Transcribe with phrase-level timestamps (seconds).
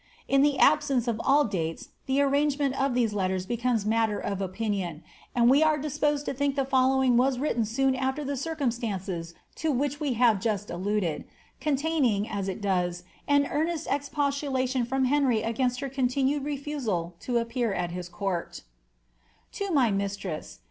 [0.25, 4.41] ''* In the absence of all dates, the arrangement of these letters becomes matter of
[4.41, 5.03] opinion,
[5.35, 9.71] and we are disposed to think the following was written soon after the circumstances to
[9.71, 11.25] which we have just alluded,
[11.59, 17.71] containing, as it does, an earnest expostulation from Henry against her continued refusal to appear
[17.71, 18.63] at his court •*
[19.57, 20.57] To my Mistreflfl.